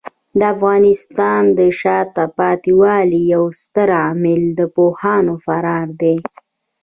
د 0.39 0.41
افغانستان 0.53 1.41
د 1.57 1.59
شاته 1.79 2.25
پاتې 2.37 2.71
والي 2.81 3.21
یو 3.33 3.45
ستر 3.61 3.89
عامل 4.01 4.41
د 4.57 4.59
پوهانو 4.75 5.33
فرار 5.45 5.87
دی. 6.01 6.17